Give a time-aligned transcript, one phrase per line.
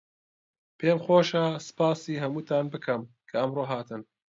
[0.77, 4.01] پێم خۆشە سپاسی هەمووتان بکەم کە ئەمڕۆ هاتن.